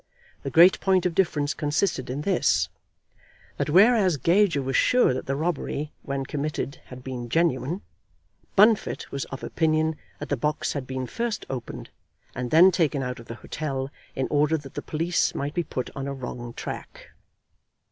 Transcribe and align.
The 0.41 0.49
great 0.49 0.79
point 0.79 1.05
of 1.05 1.13
difference 1.13 1.53
consisted 1.53 2.09
in 2.09 2.21
this, 2.23 2.69
that 3.57 3.69
whereas 3.69 4.17
Gager 4.17 4.63
was 4.63 4.75
sure 4.75 5.13
that 5.13 5.27
the 5.27 5.35
robbery 5.35 5.91
when 6.01 6.25
committed 6.25 6.81
had 6.85 7.03
been 7.03 7.29
genuine, 7.29 7.83
Bunfit 8.55 9.11
was 9.11 9.25
of 9.25 9.43
opinion 9.43 9.95
that 10.17 10.29
the 10.29 10.35
box 10.37 10.73
had 10.73 10.87
been 10.87 11.05
first 11.05 11.45
opened, 11.51 11.91
and 12.33 12.49
then 12.49 12.71
taken 12.71 13.03
out 13.03 13.19
of 13.19 13.27
the 13.27 13.35
hotel 13.35 13.91
in 14.15 14.27
order 14.31 14.57
that 14.57 14.73
the 14.73 14.81
police 14.81 15.35
might 15.35 15.53
be 15.53 15.61
put 15.63 15.91
on 15.95 16.07
a 16.07 16.15
wrong 16.15 16.51
track. 16.55 17.11